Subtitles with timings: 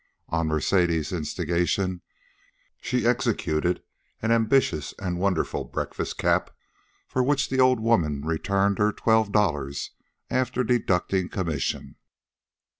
[0.29, 2.01] On Mercedes' instigation
[2.81, 3.83] she executed
[4.23, 6.49] an ambitious and wonderful breakfast cap
[7.07, 9.91] for which the old woman returned her twelve dollars
[10.31, 11.97] after deducting commission.